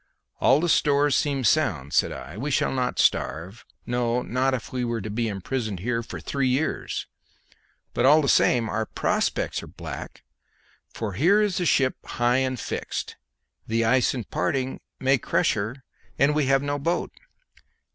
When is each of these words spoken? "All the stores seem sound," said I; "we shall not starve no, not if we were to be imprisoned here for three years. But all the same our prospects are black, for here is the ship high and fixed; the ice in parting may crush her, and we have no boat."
"All 0.39 0.59
the 0.59 0.67
stores 0.67 1.15
seem 1.15 1.43
sound," 1.43 1.93
said 1.93 2.11
I; 2.11 2.35
"we 2.35 2.49
shall 2.49 2.71
not 2.71 2.97
starve 2.97 3.63
no, 3.85 4.23
not 4.23 4.55
if 4.55 4.73
we 4.73 4.83
were 4.83 4.99
to 4.99 5.11
be 5.11 5.27
imprisoned 5.27 5.81
here 5.81 6.01
for 6.01 6.19
three 6.19 6.47
years. 6.47 7.05
But 7.93 8.07
all 8.07 8.23
the 8.23 8.27
same 8.27 8.67
our 8.67 8.87
prospects 8.87 9.61
are 9.61 9.67
black, 9.67 10.23
for 10.91 11.13
here 11.13 11.39
is 11.39 11.57
the 11.59 11.67
ship 11.67 11.97
high 12.03 12.37
and 12.37 12.59
fixed; 12.59 13.15
the 13.67 13.85
ice 13.85 14.15
in 14.15 14.23
parting 14.23 14.81
may 14.99 15.19
crush 15.19 15.53
her, 15.53 15.83
and 16.17 16.33
we 16.33 16.47
have 16.47 16.63
no 16.63 16.79
boat." 16.79 17.11